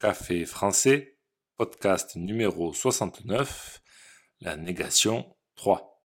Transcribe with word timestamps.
Café 0.00 0.44
français, 0.44 1.18
podcast 1.56 2.14
numéro 2.14 2.72
69, 2.72 3.80
la 4.40 4.56
négation 4.56 5.34
3. 5.56 6.00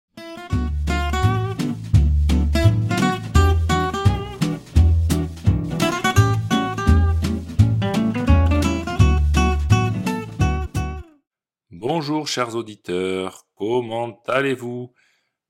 Bonjour 11.71 12.27
chers 12.27 12.57
auditeurs, 12.57 13.47
comment 13.55 14.23
allez-vous? 14.27 14.95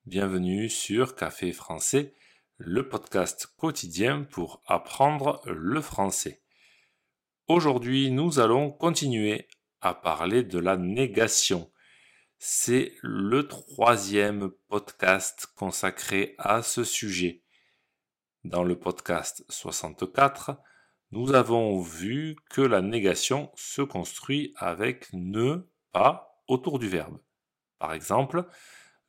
Bienvenue 0.04 0.68
sur 0.68 1.14
Café 1.14 1.52
français, 1.52 2.16
le 2.56 2.88
podcast 2.88 3.46
quotidien 3.56 4.24
pour 4.24 4.61
apprendre 4.66 5.40
le 5.46 5.80
français. 5.80 6.43
Aujourd'hui, 7.48 8.12
nous 8.12 8.38
allons 8.38 8.70
continuer 8.70 9.48
à 9.80 9.95
parler 9.95 10.44
de 10.44 10.61
la 10.61 10.76
négation. 10.76 11.72
C'est 12.39 12.94
le 13.03 13.48
troisième 13.48 14.50
podcast 14.68 15.48
consacré 15.57 16.36
à 16.39 16.62
ce 16.62 16.84
sujet. 16.84 17.43
Dans 18.44 18.62
le 18.62 18.79
podcast 18.79 19.44
64, 19.48 20.57
nous 21.11 21.34
avons 21.34 21.81
vu 21.81 22.36
que 22.48 22.61
la 22.61 22.81
négation 22.81 23.50
se 23.56 23.82
construit 23.82 24.54
avec 24.56 25.12
ne 25.12 25.68
pas 25.90 26.40
autour 26.46 26.79
du 26.79 26.89
verbe. 26.89 27.18
Par 27.81 27.93
exemple, 27.93 28.46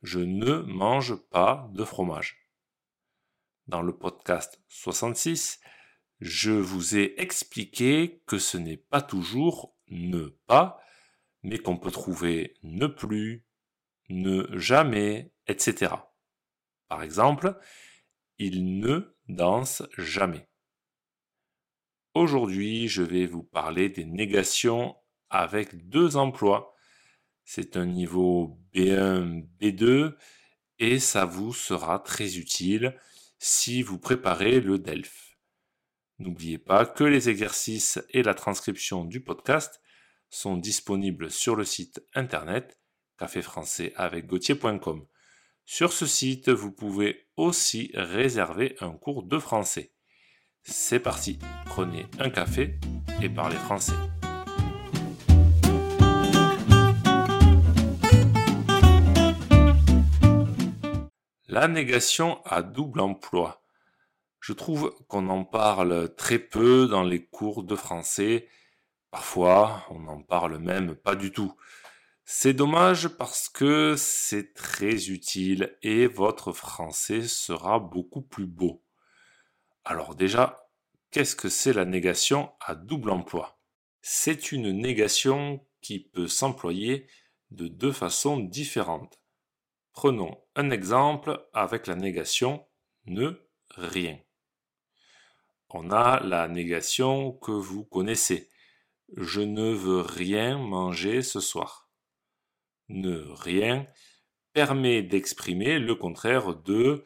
je 0.02 0.18
ne 0.18 0.56
mange 0.58 1.14
pas 1.30 1.70
de 1.72 1.84
fromage. 1.84 2.50
Dans 3.68 3.80
le 3.80 3.96
podcast 3.96 4.60
66, 4.66 5.60
je 6.24 6.52
vous 6.52 6.96
ai 6.96 7.20
expliqué 7.20 8.22
que 8.26 8.38
ce 8.38 8.56
n'est 8.56 8.78
pas 8.78 9.02
toujours 9.02 9.76
ne 9.88 10.28
pas, 10.46 10.80
mais 11.42 11.58
qu'on 11.58 11.76
peut 11.76 11.90
trouver 11.90 12.54
ne 12.62 12.86
plus, 12.86 13.44
ne 14.08 14.48
jamais, 14.56 15.32
etc. 15.48 15.94
Par 16.88 17.02
exemple, 17.02 17.58
il 18.38 18.78
ne 18.78 19.14
danse 19.28 19.82
jamais. 19.98 20.48
Aujourd'hui, 22.14 22.88
je 22.88 23.02
vais 23.02 23.26
vous 23.26 23.42
parler 23.42 23.90
des 23.90 24.06
négations 24.06 24.96
avec 25.28 25.90
deux 25.90 26.16
emplois. 26.16 26.74
C'est 27.44 27.76
un 27.76 27.84
niveau 27.84 28.58
B1, 28.72 29.46
B2 29.60 30.16
et 30.78 30.98
ça 30.98 31.26
vous 31.26 31.52
sera 31.52 31.98
très 31.98 32.38
utile 32.38 32.98
si 33.38 33.82
vous 33.82 33.98
préparez 33.98 34.60
le 34.60 34.78
DELF. 34.78 35.33
N'oubliez 36.18 36.58
pas 36.58 36.86
que 36.86 37.04
les 37.04 37.28
exercices 37.28 38.00
et 38.10 38.22
la 38.22 38.34
transcription 38.34 39.04
du 39.04 39.20
podcast 39.20 39.80
sont 40.30 40.56
disponibles 40.56 41.30
sur 41.30 41.56
le 41.56 41.64
site 41.64 42.02
internet 42.14 42.78
caféfrançais 43.18 43.92
avec 43.96 44.26
Sur 45.64 45.92
ce 45.92 46.06
site, 46.06 46.48
vous 46.48 46.72
pouvez 46.72 47.26
aussi 47.36 47.90
réserver 47.94 48.76
un 48.80 48.92
cours 48.92 49.22
de 49.22 49.38
français. 49.38 49.92
C'est 50.62 51.00
parti, 51.00 51.38
prenez 51.66 52.06
un 52.18 52.30
café 52.30 52.78
et 53.22 53.28
parlez 53.28 53.56
français. 53.56 53.92
La 61.48 61.68
négation 61.68 62.42
à 62.44 62.62
double 62.62 63.00
emploi. 63.00 63.63
Je 64.46 64.52
trouve 64.52 64.94
qu'on 65.08 65.30
en 65.30 65.42
parle 65.42 66.14
très 66.16 66.38
peu 66.38 66.86
dans 66.86 67.02
les 67.02 67.24
cours 67.24 67.64
de 67.64 67.74
français. 67.74 68.46
Parfois, 69.10 69.86
on 69.88 70.00
n'en 70.00 70.20
parle 70.20 70.58
même 70.58 70.96
pas 70.96 71.16
du 71.16 71.32
tout. 71.32 71.56
C'est 72.26 72.52
dommage 72.52 73.08
parce 73.08 73.48
que 73.48 73.94
c'est 73.96 74.52
très 74.52 75.08
utile 75.08 75.78
et 75.80 76.06
votre 76.06 76.52
français 76.52 77.22
sera 77.22 77.78
beaucoup 77.78 78.20
plus 78.20 78.44
beau. 78.44 78.84
Alors 79.82 80.14
déjà, 80.14 80.68
qu'est-ce 81.10 81.36
que 81.36 81.48
c'est 81.48 81.72
la 81.72 81.86
négation 81.86 82.52
à 82.60 82.74
double 82.74 83.12
emploi? 83.12 83.58
C'est 84.02 84.52
une 84.52 84.72
négation 84.72 85.66
qui 85.80 86.00
peut 86.00 86.28
s'employer 86.28 87.06
de 87.50 87.66
deux 87.66 87.92
façons 87.92 88.40
différentes. 88.40 89.22
Prenons 89.94 90.38
un 90.54 90.70
exemple 90.70 91.48
avec 91.54 91.86
la 91.86 91.94
négation 91.94 92.66
ne 93.06 93.40
rien 93.70 94.18
on 95.74 95.90
a 95.90 96.20
la 96.20 96.46
négation 96.46 97.32
que 97.32 97.50
vous 97.50 97.84
connaissez. 97.84 98.48
Je 99.16 99.40
ne 99.40 99.72
veux 99.72 100.02
rien 100.02 100.56
manger 100.56 101.20
ce 101.20 101.40
soir. 101.40 101.90
Ne 102.88 103.18
rien 103.32 103.88
permet 104.52 105.02
d'exprimer 105.02 105.80
le 105.80 105.96
contraire 105.96 106.54
de 106.54 107.04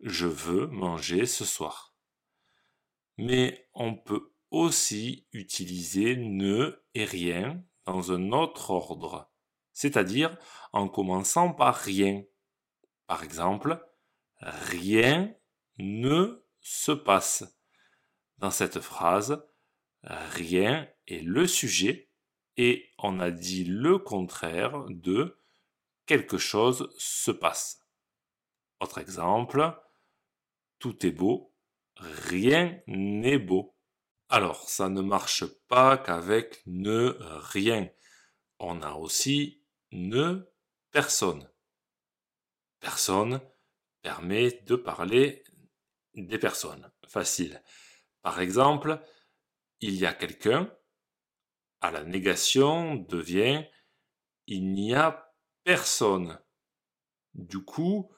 je 0.00 0.26
veux 0.26 0.66
manger 0.66 1.26
ce 1.26 1.44
soir. 1.44 1.94
Mais 3.18 3.68
on 3.72 3.94
peut 3.94 4.32
aussi 4.50 5.28
utiliser 5.32 6.16
ne 6.16 6.82
et 6.94 7.04
rien 7.04 7.62
dans 7.84 8.10
un 8.10 8.32
autre 8.32 8.70
ordre, 8.70 9.30
c'est-à-dire 9.72 10.36
en 10.72 10.88
commençant 10.88 11.52
par 11.52 11.76
rien. 11.76 12.24
Par 13.06 13.22
exemple, 13.22 13.80
rien 14.40 15.32
ne 15.78 16.44
se 16.60 16.90
passe. 16.90 17.57
Dans 18.38 18.50
cette 18.50 18.80
phrase, 18.80 19.44
rien 20.02 20.88
est 21.06 21.22
le 21.22 21.46
sujet 21.46 22.10
et 22.56 22.92
on 22.98 23.20
a 23.20 23.30
dit 23.30 23.64
le 23.64 23.98
contraire 23.98 24.84
de 24.88 25.40
quelque 26.06 26.38
chose 26.38 26.92
se 26.98 27.30
passe. 27.30 27.86
Autre 28.80 28.98
exemple, 28.98 29.76
tout 30.78 31.04
est 31.04 31.12
beau, 31.12 31.54
rien 31.96 32.80
n'est 32.86 33.38
beau. 33.38 33.76
Alors, 34.28 34.68
ça 34.68 34.88
ne 34.88 35.00
marche 35.00 35.44
pas 35.68 35.96
qu'avec 35.96 36.62
ne 36.66 37.16
rien. 37.52 37.88
On 38.58 38.82
a 38.82 38.92
aussi 38.92 39.62
ne 39.90 40.50
personne. 40.90 41.50
Personne 42.80 43.40
permet 44.02 44.62
de 44.66 44.76
parler 44.76 45.44
des 46.14 46.38
personnes. 46.38 46.90
Facile. 47.06 47.62
Par 48.28 48.40
exemple, 48.42 49.02
il 49.80 49.94
y 49.94 50.04
a 50.04 50.12
quelqu'un, 50.12 50.70
à 51.80 51.90
la 51.90 52.04
négation 52.04 52.96
devient 52.96 53.64
il 54.46 54.70
n'y 54.70 54.94
a 54.94 55.32
personne. 55.64 56.38
Du 57.32 57.64
coup, 57.64 58.12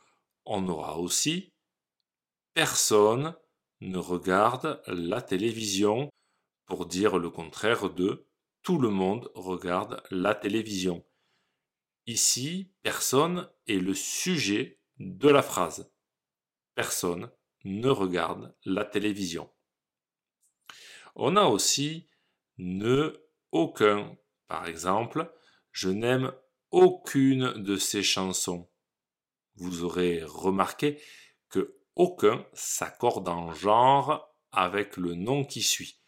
on 0.44 0.66
aura 0.66 0.98
aussi 0.98 1.54
personne 2.54 3.36
ne 3.82 3.98
regarde 3.98 4.82
la 4.88 5.22
télévision 5.22 6.10
pour 6.66 6.86
dire 6.86 7.16
le 7.16 7.30
contraire 7.30 7.88
de 7.88 8.26
tout 8.64 8.80
le 8.80 8.90
monde 8.90 9.30
regarde 9.36 10.02
la 10.10 10.34
télévision. 10.34 11.06
Ici, 12.06 12.72
personne 12.82 13.48
est 13.68 13.78
le 13.78 13.94
sujet 13.94 14.80
de 14.98 15.28
la 15.28 15.42
phrase. 15.42 15.94
Personne 16.74 17.30
ne 17.62 17.90
regarde 17.90 18.56
la 18.64 18.84
télévision. 18.84 19.48
On 21.22 21.36
a 21.36 21.44
aussi 21.44 22.08
ne 22.56 23.22
aucun. 23.52 24.16
Par 24.48 24.66
exemple, 24.66 25.30
je 25.70 25.90
n'aime 25.90 26.32
aucune 26.70 27.62
de 27.62 27.76
ces 27.76 28.02
chansons. 28.02 28.70
Vous 29.54 29.84
aurez 29.84 30.22
remarqué 30.24 30.98
que 31.50 31.78
aucun 31.94 32.46
s'accorde 32.54 33.28
en 33.28 33.52
genre 33.52 34.34
avec 34.50 34.96
le 34.96 35.14
nom 35.14 35.44
qui 35.44 35.60
suit. 35.60 36.00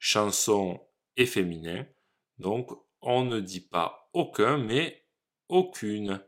Chanson 0.00 0.84
est 1.16 1.26
féminin, 1.26 1.86
donc 2.38 2.72
on 3.02 3.24
ne 3.24 3.38
dit 3.38 3.60
pas 3.60 4.10
aucun, 4.14 4.58
mais 4.58 5.06
aucune. 5.48 6.26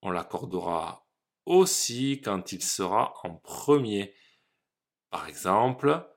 On 0.00 0.10
l'accordera 0.10 1.06
aussi 1.44 2.22
quand 2.24 2.52
il 2.52 2.62
sera 2.62 3.12
en 3.24 3.34
premier. 3.34 4.14
Par 5.10 5.28
exemple, 5.28 6.15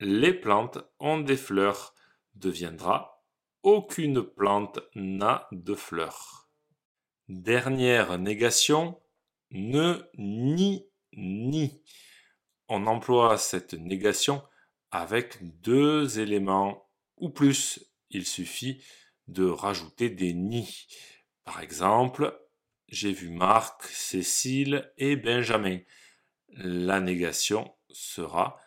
les 0.00 0.32
plantes 0.32 0.78
ont 0.98 1.18
des 1.18 1.36
fleurs 1.36 1.94
deviendra 2.34 3.22
aucune 3.62 4.22
plante 4.22 4.80
n'a 4.94 5.48
de 5.52 5.74
fleurs. 5.74 6.50
Dernière 7.28 8.18
négation, 8.18 9.00
ne 9.50 10.02
ni 10.18 10.86
ni. 11.16 11.82
On 12.68 12.86
emploie 12.86 13.38
cette 13.38 13.74
négation 13.74 14.42
avec 14.90 15.60
deux 15.60 16.18
éléments 16.18 16.90
ou 17.16 17.30
plus. 17.30 17.80
Il 18.10 18.26
suffit 18.26 18.84
de 19.28 19.46
rajouter 19.46 20.10
des 20.10 20.34
ni. 20.34 20.86
Par 21.44 21.60
exemple, 21.60 22.38
j'ai 22.88 23.12
vu 23.12 23.30
Marc, 23.30 23.84
Cécile 23.84 24.92
et 24.98 25.16
Benjamin. 25.16 25.78
La 26.48 27.00
négation 27.00 27.74
sera 27.90 28.58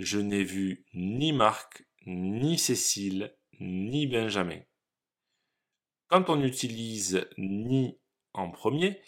je 0.00 0.18
n'ai 0.18 0.42
vu 0.42 0.86
ni 0.94 1.32
Marc, 1.32 1.84
ni 2.06 2.58
Cécile, 2.58 3.36
ni 3.60 4.06
Benjamin. 4.06 4.60
Quand 6.08 6.30
on 6.30 6.42
utilise 6.42 7.28
ni 7.36 7.98
en 8.32 8.50
premier, 8.50 9.00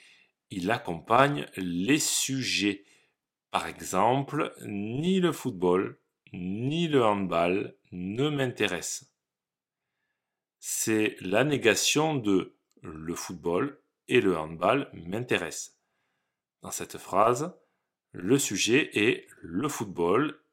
il 0.51 0.71
accompagne 0.71 1.47
les 1.57 1.99
sujets. 1.99 2.85
Par 3.51 3.67
exemple, 3.67 4.55
ni 4.67 5.19
le 5.19 5.33
football, 5.33 5.99
ni 6.35 6.89
le 6.89 7.03
handball 7.03 7.75
ne 7.91 8.29
m'intéressent. 8.29 9.11
C'est 10.59 11.17
la 11.21 11.43
négation 11.43 12.15
de 12.15 12.55
le 12.83 13.15
football 13.15 13.81
et 14.09 14.21
le 14.21 14.37
handball 14.37 14.91
m'intéressent. 14.93 15.79
Dans 16.61 16.71
cette 16.71 16.99
phrase, 16.99 17.57
le 18.13 18.39
sujet 18.39 18.91
est 18.93 19.27
le 19.41 19.69
football 19.69 20.39